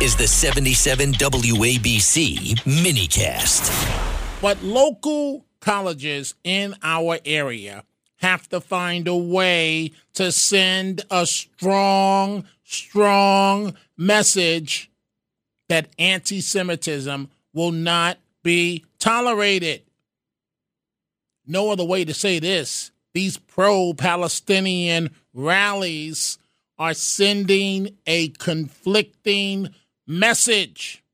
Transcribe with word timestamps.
is 0.00 0.14
the 0.14 0.28
77 0.28 1.12
WABC 1.14 2.54
minicast. 2.60 4.40
But 4.40 4.62
local 4.62 5.44
colleges 5.60 6.36
in 6.44 6.76
our 6.84 7.18
area 7.24 7.82
have 8.18 8.48
to 8.50 8.60
find 8.60 9.08
a 9.08 9.16
way 9.16 9.90
to 10.14 10.30
send 10.30 11.04
a 11.10 11.26
strong, 11.26 12.44
strong 12.62 13.74
message 13.96 14.88
that 15.68 15.88
anti 15.98 16.40
Semitism 16.40 17.28
will 17.52 17.72
not 17.72 18.18
be 18.44 18.84
tolerated. 19.00 19.82
No 21.44 21.72
other 21.72 21.84
way 21.84 22.04
to 22.04 22.14
say 22.14 22.38
this. 22.38 22.92
These 23.14 23.36
pro 23.36 23.94
Palestinian 23.94 25.10
rallies 25.34 26.38
are 26.78 26.94
sending 26.94 27.96
a 28.06 28.28
conflicting 28.28 29.74
message. 30.08 31.04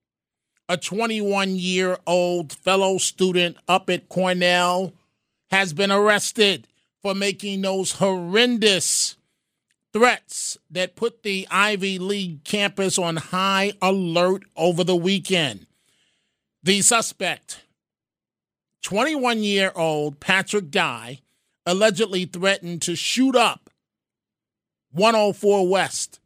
A 0.68 0.78
21 0.78 1.56
year 1.56 1.98
old 2.06 2.52
fellow 2.52 2.96
student 2.96 3.58
up 3.68 3.90
at 3.90 4.08
Cornell 4.08 4.94
has 5.50 5.74
been 5.74 5.90
arrested 5.90 6.66
for 7.02 7.14
making 7.14 7.60
those 7.60 7.92
horrendous 7.92 9.16
threats 9.92 10.56
that 10.70 10.96
put 10.96 11.22
the 11.22 11.46
Ivy 11.50 11.98
League 11.98 12.44
campus 12.44 12.96
on 12.96 13.16
high 13.16 13.72
alert 13.82 14.44
over 14.56 14.82
the 14.84 14.96
weekend. 14.96 15.66
The 16.62 16.80
suspect, 16.80 17.62
21 18.84 19.42
year 19.42 19.70
old 19.74 20.18
Patrick 20.18 20.70
Dye, 20.70 21.20
allegedly 21.66 22.24
threatened 22.24 22.80
to 22.82 22.96
shoot 22.96 23.36
up 23.36 23.68
104 24.92 25.68
West. 25.68 26.20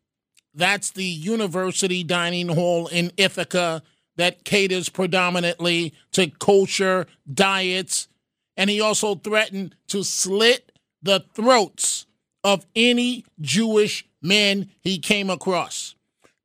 That's 0.58 0.90
the 0.90 1.04
university 1.04 2.02
dining 2.02 2.48
hall 2.48 2.88
in 2.88 3.12
Ithaca 3.16 3.80
that 4.16 4.44
caters 4.44 4.88
predominantly 4.88 5.94
to 6.10 6.28
kosher 6.30 7.06
diets. 7.32 8.08
And 8.56 8.68
he 8.68 8.80
also 8.80 9.14
threatened 9.14 9.76
to 9.86 10.02
slit 10.02 10.72
the 11.00 11.24
throats 11.32 12.06
of 12.42 12.66
any 12.74 13.24
Jewish 13.40 14.04
men 14.20 14.70
he 14.80 14.98
came 14.98 15.30
across, 15.30 15.94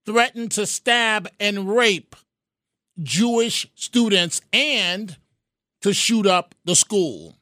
threatened 0.06 0.52
to 0.52 0.68
stab 0.68 1.28
and 1.40 1.76
rape 1.76 2.16
Jewish 3.02 3.66
students, 3.74 4.42
and 4.54 5.18
to 5.82 5.92
shoot 5.92 6.28
up 6.28 6.54
the 6.66 6.76
school. 6.76 7.36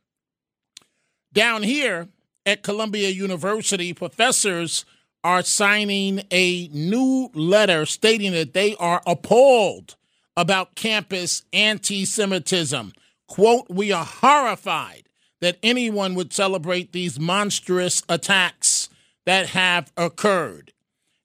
Down 1.33 1.63
here 1.63 2.07
at 2.45 2.63
Columbia 2.63 3.09
University, 3.09 3.91
professors 3.91 4.85
are 5.23 5.43
signing 5.43 6.23
a 6.31 6.67
new 6.69 7.29
letter 7.33 7.85
stating 7.85 8.31
that 8.31 8.53
they 8.53 8.75
are 8.77 9.01
appalled 9.05 9.95
about 10.35 10.75
campus 10.75 11.43
anti 11.53 12.05
Semitism. 12.05 12.93
Quote, 13.27 13.69
we 13.69 13.91
are 13.91 14.05
horrified 14.05 15.03
that 15.39 15.57
anyone 15.63 16.15
would 16.15 16.33
celebrate 16.33 16.91
these 16.91 17.19
monstrous 17.19 18.03
attacks 18.09 18.89
that 19.25 19.47
have 19.47 19.91
occurred. 19.97 20.73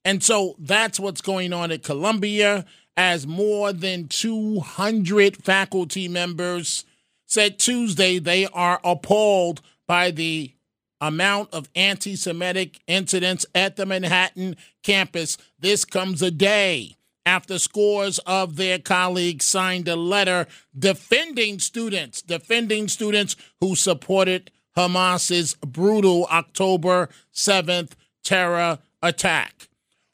And 0.04 0.22
so 0.22 0.54
that's 0.58 1.00
what's 1.00 1.20
going 1.20 1.52
on 1.52 1.72
at 1.72 1.82
Columbia 1.82 2.64
as 2.96 3.26
more 3.26 3.72
than 3.72 4.08
200 4.08 5.36
faculty 5.36 6.08
members 6.08 6.84
said 7.26 7.58
Tuesday 7.58 8.18
they 8.18 8.46
are 8.46 8.80
appalled 8.84 9.60
by 9.86 10.10
the 10.10 10.52
amount 11.00 11.52
of 11.52 11.68
anti 11.74 12.16
Semitic 12.16 12.80
incidents 12.86 13.46
at 13.54 13.76
the 13.76 13.86
Manhattan 13.86 14.56
campus. 14.82 15.36
This 15.58 15.84
comes 15.84 16.22
a 16.22 16.30
day 16.30 16.96
after 17.24 17.58
scores 17.58 18.18
of 18.20 18.56
their 18.56 18.78
colleagues 18.78 19.44
signed 19.44 19.88
a 19.88 19.96
letter 19.96 20.46
defending 20.78 21.58
students, 21.58 22.22
defending 22.22 22.88
students 22.88 23.36
who 23.60 23.74
supported 23.74 24.50
Hamas's 24.76 25.54
brutal 25.54 26.26
October 26.30 27.08
7th 27.34 27.92
terror 28.22 28.78
attack. 29.02 29.68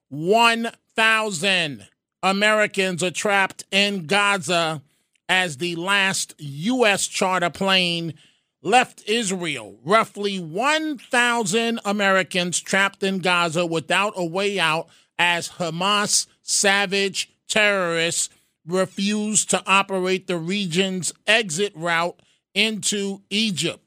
1,000 0.09 1.87
Americans 2.23 3.03
are 3.03 3.11
trapped 3.11 3.65
in 3.71 4.07
Gaza 4.07 4.83
as 5.29 5.57
the 5.57 5.77
last 5.77 6.35
U.S. 6.39 7.07
charter 7.07 7.51
plane 7.51 8.15
left 8.63 9.03
Israel. 9.07 9.79
Roughly 9.85 10.39
1,000 10.39 11.81
Americans 11.85 12.61
trapped 12.61 13.03
in 13.03 13.19
Gaza 13.19 13.67
without 13.67 14.15
a 14.17 14.25
way 14.25 14.59
out 14.59 14.89
as 15.19 15.51
Hamas 15.51 16.27
savage 16.43 17.31
terrorists 17.49 18.29
refuse 18.67 19.45
to 19.47 19.63
operate 19.67 20.27
the 20.27 20.39
region's 20.39 21.13
exit 21.27 21.73
route 21.75 22.19
into 22.55 23.23
Egypt. 23.31 23.81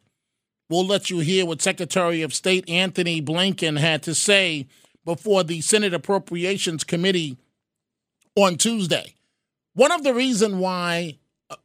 We'll 0.70 0.86
let 0.86 1.10
you 1.10 1.20
hear 1.20 1.46
what 1.46 1.62
Secretary 1.62 2.22
of 2.22 2.34
State 2.34 2.70
Antony 2.70 3.22
Blinken 3.22 3.80
had 3.80 4.04
to 4.04 4.16
say 4.16 4.68
before 5.06 5.44
the 5.44 5.62
Senate 5.62 5.94
Appropriations 5.94 6.84
Committee 6.84 7.38
on 8.36 8.58
Tuesday. 8.58 9.14
One 9.74 9.92
of 9.92 10.04
the 10.04 10.14
reasons 10.14 10.56
why 10.56 11.20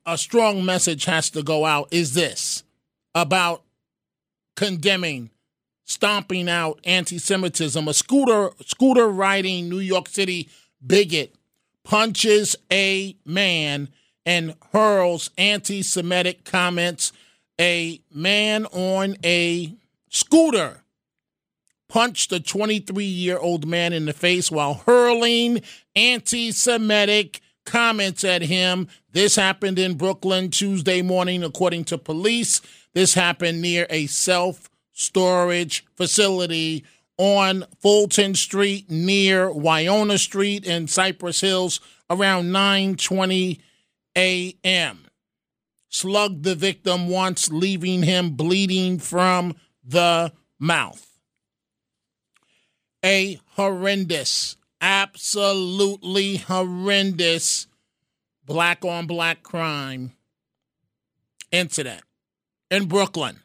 a 0.05 0.19
strong 0.19 0.65
message 0.65 1.07
has 1.07 1.31
to 1.31 1.43
go 1.43 1.65
out 1.65 1.89
is 1.91 2.13
this 2.15 2.63
about 3.15 3.63
condemning, 4.57 5.31
stomping 5.85 6.49
out 6.49 6.81
anti 6.85 7.19
Semitism. 7.19 7.87
A 7.87 7.95
scooter 7.95 8.51
scooter 8.65 9.09
riding 9.09 9.69
New 9.69 9.79
York 9.79 10.09
City 10.09 10.49
bigot 10.85 11.35
punches 11.85 12.57
a 12.71 13.17
man 13.25 13.89
and 14.27 14.55
hurls 14.73 15.31
anti 15.39 15.83
Semitic 15.83 16.45
comments. 16.45 17.13
A 17.61 18.01
man 18.13 18.67
on 18.67 19.17
a 19.25 19.75
scooter 20.09 20.83
punched 21.89 22.33
a 22.33 22.41
23 22.41 23.05
year 23.05 23.39
old 23.39 23.67
man 23.67 23.93
in 23.93 24.07
the 24.07 24.13
face 24.13 24.51
while 24.51 24.83
hurling 24.87 25.63
anti 25.95 26.53
Semitic 26.53 27.41
comments 27.67 28.25
at 28.25 28.43
him. 28.43 28.89
This 29.13 29.37
happened 29.37 29.79
in 29.79 29.95
Brooklyn 29.97 30.51
Tuesday 30.51 31.03
morning, 31.03 31.43
according 31.43 31.85
to 31.85 31.99
police. 31.99 32.61
This 32.93 33.15
happened 33.15 33.63
near 33.63 33.87
a 33.89 34.07
self 34.07 34.69
storage 34.93 35.85
facility 35.97 36.85
on 37.17 37.65
Fulton 37.79 38.35
Street 38.35 38.91
near 38.91 39.49
Wyona 39.51 40.19
Street 40.19 40.65
in 40.65 40.89
Cypress 40.89 41.41
Hills 41.41 41.81
around 42.09 42.47
9:20 42.47 43.61
a.m. 44.17 45.07
Slugged 45.89 46.45
the 46.45 46.55
victim 46.55 47.09
once, 47.09 47.51
leaving 47.51 48.03
him 48.03 48.31
bleeding 48.31 48.99
from 48.99 49.55
the 49.85 50.33
mouth. 50.59 51.07
A 53.05 53.41
horrendous, 53.53 54.57
absolutely 54.81 56.37
horrendous 56.37 57.67
black 58.45 58.85
on 58.85 59.07
black 59.07 59.43
crime 59.43 60.13
incident 61.51 62.03
in 62.71 62.87
Brooklyn 62.87 63.41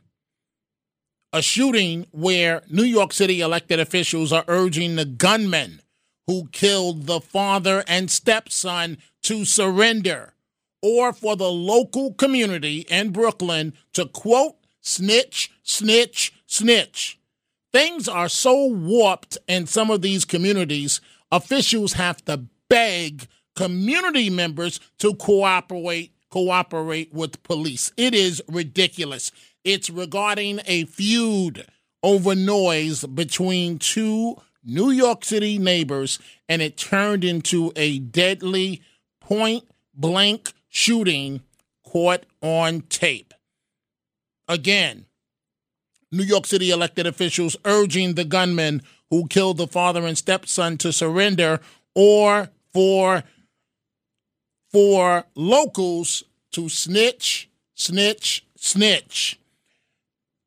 a 1.36 1.42
shooting 1.42 2.08
where 2.12 2.62
New 2.70 2.86
York 2.86 3.12
City 3.12 3.42
elected 3.42 3.78
officials 3.78 4.32
are 4.32 4.46
urging 4.48 4.96
the 4.96 5.04
gunman 5.04 5.82
who 6.28 6.48
killed 6.54 7.08
the 7.08 7.20
father 7.20 7.84
and 7.90 8.10
stepson 8.10 8.98
to 9.22 9.44
surrender 9.44 10.34
or 10.82 11.12
for 11.12 11.36
the 11.36 11.52
local 11.52 12.14
community 12.14 12.86
in 12.90 13.12
Brooklyn 13.12 13.74
to 13.92 14.06
quote, 14.06 14.56
snitch, 14.80 15.52
snitch, 15.62 16.32
snitch. 16.48 17.20
Things 17.74 18.08
are 18.08 18.30
so 18.30 18.68
warped 18.68 19.38
in 19.46 19.68
some 19.68 19.92
of 19.92 20.02
these 20.02 20.24
communities, 20.24 21.02
officials 21.34 21.94
have 21.94 22.24
to 22.26 22.46
beg 22.70 23.28
community 23.58 24.30
members 24.30 24.80
to 25.00 25.14
cooperate 25.16 26.14
cooperate 26.36 27.14
with 27.14 27.42
police. 27.44 27.94
It 27.96 28.14
is 28.14 28.44
ridiculous. 28.50 29.32
It's 29.64 29.90
regarding 29.90 30.60
a 30.66 30.84
feud 30.84 31.66
over 32.04 32.36
noise 32.36 33.06
between 33.06 33.80
two 33.80 34.36
New 34.62 34.90
York 34.90 35.24
City 35.24 35.58
neighbors, 35.58 36.20
and 36.50 36.62
it 36.62 36.76
turned 36.76 37.24
into 37.24 37.72
a 37.78 38.00
deadly 38.00 38.82
point 39.22 39.64
blank 39.94 40.52
shooting 40.68 41.42
caught 41.86 42.26
on 42.42 42.82
tape. 42.82 43.34
Again, 44.50 45.06
New 46.12 46.24
York 46.24 46.46
City 46.46 46.70
elected 46.70 47.08
officials 47.08 47.56
urging 47.64 48.16
the 48.16 48.26
gunman 48.26 48.82
who 49.10 49.28
killed 49.30 49.56
the 49.56 49.68
father 49.68 50.06
and 50.06 50.18
stepson 50.18 50.78
to 50.80 50.92
surrender 50.92 51.62
or 51.96 52.50
for 52.74 53.24
for 54.76 55.24
locals 55.36 56.26
to 56.52 56.68
snitch, 56.68 57.50
snitch, 57.76 58.46
snitch. 58.58 59.40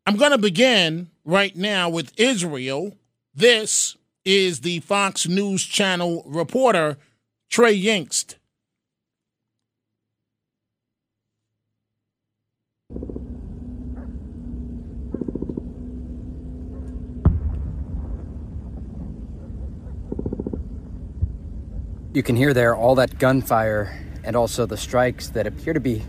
I'm 0.05 0.19
going 0.19 0.33
to 0.33 0.37
begin 0.37 1.09
right 1.25 1.57
now 1.57 1.89
with 1.89 2.13
Israel. 2.21 2.95
This 3.35 3.97
is 4.27 4.61
the 4.61 4.81
Fox 4.81 5.27
News 5.27 5.65
Channel 5.65 6.25
reporter 6.27 6.99
Trey 7.49 7.81
Yingst. 7.81 8.35
You 22.13 22.23
can 22.23 22.37
hear 22.37 22.53
there 22.53 22.77
all 22.77 22.95
that 22.97 23.19
gunfire 23.19 24.08
and 24.29 24.37
also 24.37 24.67
the 24.67 24.77
strikes 24.77 25.31
that 25.31 25.47
appear 25.47 25.73
to 25.73 25.81
be 25.81 26.03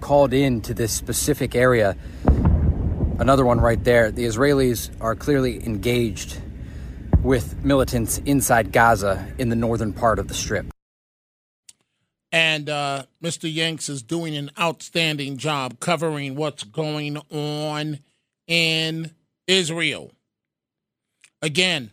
called 0.00 0.32
in 0.32 0.62
to 0.62 0.72
this 0.72 0.92
specific 0.94 1.54
area. 1.54 1.94
Another 3.18 3.44
one 3.44 3.60
right 3.60 3.84
there. 3.84 4.10
The 4.10 4.24
Israelis 4.24 4.90
are 4.98 5.14
clearly 5.14 5.62
engaged 5.66 6.40
with 7.22 7.62
militants 7.62 8.16
inside 8.24 8.72
Gaza 8.72 9.30
in 9.36 9.50
the 9.50 9.56
northern 9.56 9.92
part 9.92 10.18
of 10.18 10.28
the 10.28 10.32
strip. 10.32 10.64
And 12.32 12.70
uh, 12.70 13.04
Mr. 13.22 13.54
Yingst 13.54 13.90
is 13.90 14.02
doing 14.02 14.34
an 14.34 14.52
outstanding 14.58 15.36
job 15.36 15.78
covering 15.78 16.34
what's 16.34 16.64
going 16.64 17.18
on 17.30 17.98
in 18.46 19.10
Israel. 19.46 20.12
Again, 21.42 21.90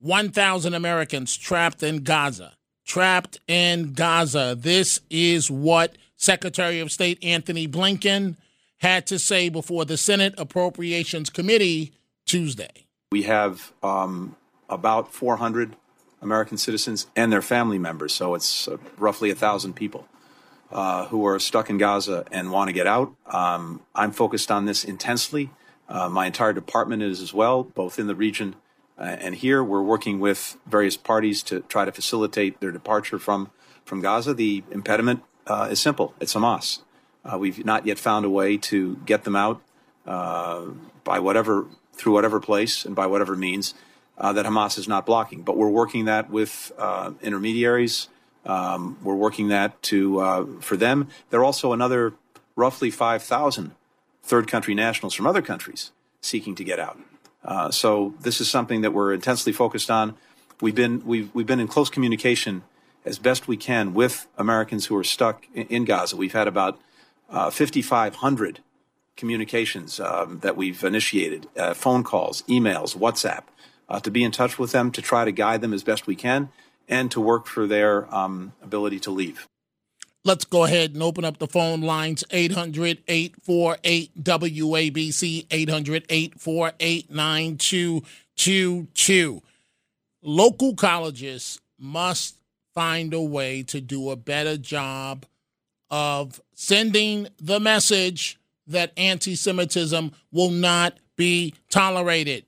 1,000 0.00 0.72
Americans 0.72 1.36
trapped 1.36 1.82
in 1.82 2.02
Gaza. 2.02 2.54
Trapped 2.94 3.40
in 3.48 3.92
Gaza. 3.92 4.56
This 4.56 5.00
is 5.10 5.50
what 5.50 5.98
Secretary 6.14 6.78
of 6.78 6.92
State 6.92 7.18
Antony 7.24 7.66
Blinken 7.66 8.36
had 8.76 9.04
to 9.08 9.18
say 9.18 9.48
before 9.48 9.84
the 9.84 9.96
Senate 9.96 10.32
Appropriations 10.38 11.28
Committee 11.28 11.92
Tuesday. 12.24 12.86
We 13.10 13.22
have 13.24 13.72
um, 13.82 14.36
about 14.68 15.12
400 15.12 15.74
American 16.22 16.56
citizens 16.56 17.08
and 17.16 17.32
their 17.32 17.42
family 17.42 17.80
members, 17.80 18.14
so 18.14 18.36
it's 18.36 18.68
uh, 18.68 18.76
roughly 18.96 19.28
a 19.28 19.34
thousand 19.34 19.74
people 19.74 20.06
uh, 20.70 21.06
who 21.06 21.26
are 21.26 21.40
stuck 21.40 21.70
in 21.70 21.78
Gaza 21.78 22.24
and 22.30 22.52
want 22.52 22.68
to 22.68 22.72
get 22.72 22.86
out. 22.86 23.12
Um, 23.26 23.80
I'm 23.96 24.12
focused 24.12 24.52
on 24.52 24.66
this 24.66 24.84
intensely. 24.84 25.50
Uh, 25.88 26.08
my 26.08 26.26
entire 26.26 26.52
department 26.52 27.02
is 27.02 27.20
as 27.20 27.34
well, 27.34 27.64
both 27.64 27.98
in 27.98 28.06
the 28.06 28.14
region 28.14 28.54
uh, 28.98 29.02
and 29.02 29.34
here 29.34 29.62
we're 29.62 29.82
working 29.82 30.20
with 30.20 30.56
various 30.66 30.96
parties 30.96 31.42
to 31.44 31.60
try 31.62 31.84
to 31.84 31.92
facilitate 31.92 32.60
their 32.60 32.70
departure 32.70 33.18
from, 33.18 33.50
from 33.84 34.00
Gaza. 34.00 34.34
The 34.34 34.62
impediment 34.70 35.22
uh, 35.46 35.68
is 35.70 35.80
simple 35.80 36.14
it's 36.20 36.34
Hamas. 36.34 36.80
Uh, 37.24 37.38
we've 37.38 37.64
not 37.64 37.86
yet 37.86 37.98
found 37.98 38.24
a 38.24 38.30
way 38.30 38.56
to 38.56 38.96
get 39.06 39.24
them 39.24 39.34
out 39.34 39.62
uh, 40.06 40.66
by 41.04 41.18
whatever, 41.18 41.66
through 41.94 42.12
whatever 42.12 42.38
place 42.38 42.84
and 42.84 42.94
by 42.94 43.06
whatever 43.06 43.34
means 43.34 43.74
uh, 44.18 44.32
that 44.32 44.46
Hamas 44.46 44.78
is 44.78 44.86
not 44.86 45.06
blocking. 45.06 45.42
But 45.42 45.56
we're 45.56 45.70
working 45.70 46.04
that 46.04 46.30
with 46.30 46.70
uh, 46.78 47.12
intermediaries. 47.22 48.08
Um, 48.44 48.98
we're 49.02 49.14
working 49.14 49.48
that 49.48 49.82
to, 49.84 50.58
for 50.60 50.76
them. 50.76 51.08
There 51.30 51.40
are 51.40 51.44
also 51.44 51.72
another 51.72 52.12
roughly 52.56 52.90
5,000 52.90 53.72
third 54.22 54.46
country 54.46 54.74
nationals 54.74 55.14
from 55.14 55.26
other 55.26 55.42
countries 55.42 55.92
seeking 56.20 56.54
to 56.56 56.64
get 56.64 56.78
out. 56.78 56.98
Uh, 57.44 57.70
so 57.70 58.14
this 58.20 58.40
is 58.40 58.50
something 58.50 58.80
that 58.80 58.92
we're 58.92 59.12
intensely 59.12 59.52
focused 59.52 59.90
on. 59.90 60.16
We've 60.60 60.74
been 60.74 61.04
we've 61.04 61.34
we've 61.34 61.46
been 61.46 61.60
in 61.60 61.68
close 61.68 61.90
communication 61.90 62.62
as 63.04 63.18
best 63.18 63.46
we 63.46 63.56
can 63.56 63.92
with 63.92 64.26
Americans 64.38 64.86
who 64.86 64.96
are 64.96 65.04
stuck 65.04 65.46
in, 65.54 65.66
in 65.66 65.84
Gaza. 65.84 66.16
We've 66.16 66.32
had 66.32 66.48
about 66.48 66.80
uh, 67.28 67.50
5,500 67.50 68.60
communications 69.16 70.00
um, 70.00 70.40
that 70.40 70.56
we've 70.56 70.82
initiated, 70.82 71.48
uh, 71.56 71.74
phone 71.74 72.02
calls, 72.02 72.42
emails, 72.42 72.96
WhatsApp, 72.96 73.44
uh, 73.88 74.00
to 74.00 74.10
be 74.10 74.24
in 74.24 74.30
touch 74.30 74.58
with 74.58 74.72
them, 74.72 74.90
to 74.92 75.02
try 75.02 75.24
to 75.24 75.32
guide 75.32 75.60
them 75.60 75.72
as 75.72 75.84
best 75.84 76.06
we 76.06 76.16
can, 76.16 76.48
and 76.88 77.10
to 77.10 77.20
work 77.20 77.46
for 77.46 77.66
their 77.66 78.12
um, 78.14 78.52
ability 78.62 79.00
to 79.00 79.10
leave. 79.10 79.46
Let's 80.26 80.46
go 80.46 80.64
ahead 80.64 80.94
and 80.94 81.02
open 81.02 81.26
up 81.26 81.36
the 81.36 81.46
phone 81.46 81.82
lines 81.82 82.24
800 82.30 83.02
848 83.06 84.24
WABC 84.24 85.46
800 85.50 86.06
848 86.08 87.10
9222. 87.10 89.42
Local 90.22 90.74
colleges 90.74 91.60
must 91.78 92.38
find 92.74 93.12
a 93.12 93.20
way 93.20 93.62
to 93.64 93.82
do 93.82 94.08
a 94.08 94.16
better 94.16 94.56
job 94.56 95.26
of 95.90 96.40
sending 96.54 97.28
the 97.38 97.60
message 97.60 98.38
that 98.66 98.94
anti 98.96 99.34
Semitism 99.34 100.10
will 100.32 100.50
not 100.50 100.96
be 101.16 101.52
tolerated. 101.68 102.46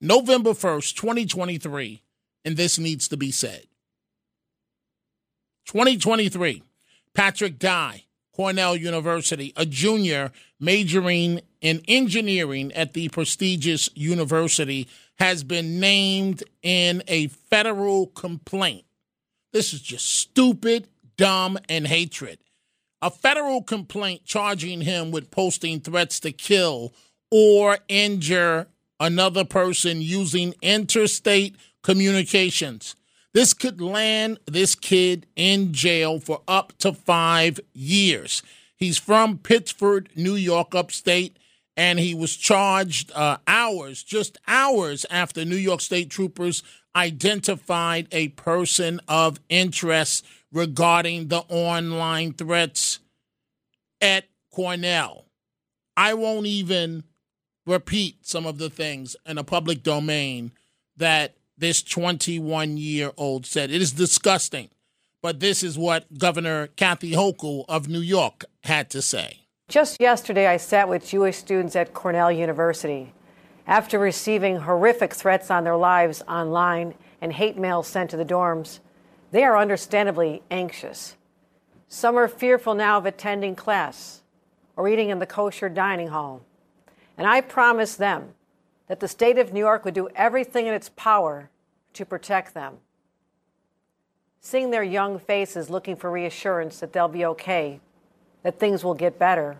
November 0.00 0.50
1st, 0.50 0.94
2023, 0.94 2.02
and 2.44 2.56
this 2.56 2.78
needs 2.78 3.08
to 3.08 3.16
be 3.16 3.32
said. 3.32 3.66
2023, 5.74 6.62
Patrick 7.14 7.58
Dye, 7.58 8.04
Cornell 8.32 8.76
University, 8.76 9.52
a 9.56 9.66
junior 9.66 10.30
majoring 10.60 11.40
in 11.60 11.82
engineering 11.88 12.72
at 12.74 12.92
the 12.92 13.08
prestigious 13.08 13.90
university, 13.96 14.86
has 15.18 15.42
been 15.42 15.80
named 15.80 16.44
in 16.62 17.02
a 17.08 17.26
federal 17.26 18.06
complaint. 18.06 18.84
This 19.52 19.74
is 19.74 19.80
just 19.80 20.06
stupid, 20.16 20.86
dumb, 21.16 21.58
and 21.68 21.88
hatred. 21.88 22.38
A 23.02 23.10
federal 23.10 23.60
complaint 23.60 24.24
charging 24.24 24.80
him 24.80 25.10
with 25.10 25.32
posting 25.32 25.80
threats 25.80 26.20
to 26.20 26.30
kill 26.30 26.94
or 27.32 27.78
injure 27.88 28.68
another 29.00 29.44
person 29.44 30.00
using 30.00 30.54
interstate 30.62 31.56
communications. 31.82 32.94
This 33.34 33.52
could 33.52 33.80
land 33.80 34.38
this 34.46 34.76
kid 34.76 35.26
in 35.34 35.72
jail 35.72 36.20
for 36.20 36.42
up 36.46 36.72
to 36.78 36.92
five 36.92 37.58
years. 37.72 38.42
He's 38.76 38.96
from 38.96 39.38
Pittsford, 39.38 40.08
New 40.14 40.36
York, 40.36 40.74
upstate, 40.74 41.36
and 41.76 41.98
he 41.98 42.14
was 42.14 42.36
charged 42.36 43.10
uh, 43.12 43.38
hours, 43.48 44.04
just 44.04 44.38
hours 44.46 45.04
after 45.10 45.44
New 45.44 45.56
York 45.56 45.80
State 45.80 46.10
troopers 46.10 46.62
identified 46.94 48.06
a 48.12 48.28
person 48.28 49.00
of 49.08 49.40
interest 49.48 50.24
regarding 50.52 51.26
the 51.26 51.40
online 51.48 52.32
threats 52.32 53.00
at 54.00 54.26
Cornell. 54.52 55.24
I 55.96 56.14
won't 56.14 56.46
even 56.46 57.02
repeat 57.66 58.24
some 58.26 58.46
of 58.46 58.58
the 58.58 58.70
things 58.70 59.16
in 59.26 59.38
a 59.38 59.44
public 59.44 59.82
domain 59.82 60.52
that 60.96 61.34
this 61.56 61.82
21 61.82 62.76
year 62.76 63.12
old 63.16 63.46
said. 63.46 63.70
It 63.70 63.80
is 63.80 63.92
disgusting, 63.92 64.70
but 65.22 65.40
this 65.40 65.62
is 65.62 65.78
what 65.78 66.18
Governor 66.18 66.68
Kathy 66.68 67.12
Hochul 67.12 67.64
of 67.68 67.88
New 67.88 68.00
York 68.00 68.44
had 68.64 68.90
to 68.90 69.02
say. 69.02 69.40
Just 69.68 70.00
yesterday, 70.00 70.46
I 70.46 70.58
sat 70.58 70.88
with 70.88 71.08
Jewish 71.08 71.36
students 71.36 71.74
at 71.74 71.94
Cornell 71.94 72.30
University. 72.30 73.14
After 73.66 73.98
receiving 73.98 74.56
horrific 74.56 75.14
threats 75.14 75.50
on 75.50 75.64
their 75.64 75.76
lives 75.76 76.22
online 76.28 76.94
and 77.20 77.32
hate 77.32 77.56
mail 77.56 77.82
sent 77.82 78.10
to 78.10 78.16
the 78.16 78.24
dorms, 78.24 78.80
they 79.30 79.42
are 79.42 79.56
understandably 79.56 80.42
anxious. 80.50 81.16
Some 81.88 82.16
are 82.16 82.28
fearful 82.28 82.74
now 82.74 82.98
of 82.98 83.06
attending 83.06 83.56
class 83.56 84.22
or 84.76 84.88
eating 84.88 85.08
in 85.08 85.18
the 85.18 85.26
kosher 85.26 85.68
dining 85.68 86.08
hall. 86.08 86.42
And 87.16 87.26
I 87.26 87.40
promise 87.40 87.96
them 87.96 88.34
that 88.88 89.00
the 89.00 89.08
state 89.08 89.38
of 89.38 89.52
New 89.52 89.60
York 89.60 89.84
would 89.84 89.94
do 89.94 90.08
everything 90.14 90.66
in 90.66 90.74
its 90.74 90.90
power 90.90 91.50
to 91.94 92.04
protect 92.04 92.54
them. 92.54 92.78
Seeing 94.40 94.70
their 94.70 94.82
young 94.82 95.18
faces 95.18 95.70
looking 95.70 95.96
for 95.96 96.10
reassurance 96.10 96.80
that 96.80 96.92
they'll 96.92 97.08
be 97.08 97.24
okay, 97.24 97.80
that 98.42 98.58
things 98.58 98.84
will 98.84 98.94
get 98.94 99.18
better, 99.18 99.58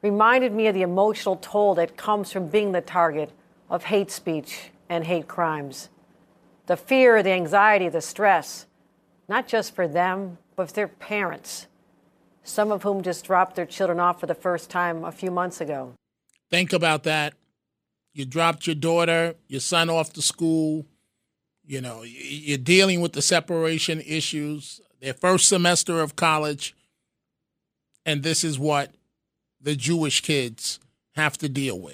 reminded 0.00 0.52
me 0.52 0.66
of 0.66 0.74
the 0.74 0.82
emotional 0.82 1.36
toll 1.36 1.74
that 1.74 1.96
comes 1.96 2.32
from 2.32 2.48
being 2.48 2.72
the 2.72 2.80
target 2.80 3.30
of 3.68 3.84
hate 3.84 4.10
speech 4.10 4.70
and 4.88 5.04
hate 5.04 5.28
crimes. 5.28 5.90
The 6.66 6.76
fear, 6.76 7.22
the 7.22 7.32
anxiety, 7.32 7.90
the 7.90 8.00
stress, 8.00 8.66
not 9.28 9.46
just 9.46 9.74
for 9.74 9.86
them, 9.86 10.38
but 10.56 10.68
for 10.68 10.74
their 10.74 10.88
parents, 10.88 11.66
some 12.42 12.72
of 12.72 12.82
whom 12.82 13.02
just 13.02 13.26
dropped 13.26 13.56
their 13.56 13.66
children 13.66 14.00
off 14.00 14.20
for 14.20 14.26
the 14.26 14.34
first 14.34 14.70
time 14.70 15.04
a 15.04 15.12
few 15.12 15.30
months 15.30 15.60
ago. 15.60 15.92
Think 16.50 16.72
about 16.72 17.02
that 17.02 17.34
you 18.14 18.24
dropped 18.24 18.66
your 18.66 18.76
daughter, 18.76 19.34
your 19.48 19.60
son 19.60 19.90
off 19.90 20.12
to 20.14 20.22
school. 20.22 20.86
You 21.66 21.80
know, 21.80 22.02
you're 22.02 22.58
dealing 22.58 23.00
with 23.00 23.12
the 23.12 23.22
separation 23.22 24.00
issues, 24.00 24.80
their 25.00 25.14
first 25.14 25.48
semester 25.48 26.00
of 26.00 26.14
college. 26.14 26.74
And 28.06 28.22
this 28.22 28.44
is 28.44 28.58
what 28.58 28.92
the 29.60 29.74
Jewish 29.74 30.20
kids 30.20 30.78
have 31.16 31.36
to 31.38 31.48
deal 31.48 31.78
with. 31.78 31.92